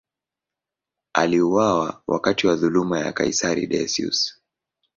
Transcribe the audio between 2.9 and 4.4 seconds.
ya kaisari Decius.